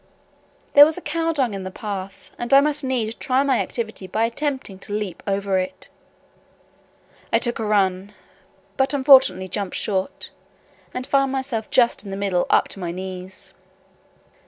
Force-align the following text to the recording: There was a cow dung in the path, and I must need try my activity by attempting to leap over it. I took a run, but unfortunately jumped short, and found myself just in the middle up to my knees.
There 0.73 0.83
was 0.83 0.97
a 0.97 1.01
cow 1.01 1.31
dung 1.31 1.53
in 1.53 1.61
the 1.61 1.69
path, 1.69 2.31
and 2.35 2.51
I 2.55 2.59
must 2.59 2.83
need 2.83 3.19
try 3.19 3.43
my 3.43 3.59
activity 3.61 4.07
by 4.07 4.23
attempting 4.25 4.79
to 4.79 4.93
leap 4.93 5.21
over 5.27 5.59
it. 5.59 5.89
I 7.31 7.37
took 7.37 7.59
a 7.59 7.65
run, 7.65 8.15
but 8.77 8.95
unfortunately 8.95 9.47
jumped 9.47 9.75
short, 9.75 10.31
and 10.91 11.05
found 11.05 11.31
myself 11.31 11.69
just 11.69 12.03
in 12.03 12.09
the 12.09 12.17
middle 12.17 12.47
up 12.49 12.67
to 12.69 12.79
my 12.79 12.89
knees. 12.91 13.53